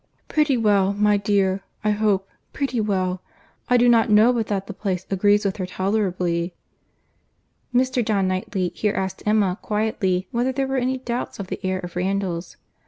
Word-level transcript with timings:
"Pretty 0.27 0.57
well, 0.57 0.93
my 0.93 1.15
dear—I 1.15 1.91
hope—pretty 1.91 2.81
well.—I 2.81 3.77
do 3.77 3.87
not 3.87 4.09
know 4.09 4.33
but 4.33 4.47
that 4.47 4.65
the 4.65 4.73
place 4.73 5.05
agrees 5.11 5.45
with 5.45 5.57
her 5.57 5.67
tolerably." 5.67 6.55
Mr. 7.71 8.03
John 8.03 8.27
Knightley 8.27 8.69
here 8.73 8.95
asked 8.95 9.21
Emma 9.27 9.59
quietly 9.61 10.27
whether 10.31 10.51
there 10.51 10.65
were 10.65 10.77
any 10.77 10.97
doubts 10.97 11.37
of 11.37 11.49
the 11.49 11.63
air 11.63 11.77
of 11.77 11.95
Randalls. 11.95 12.57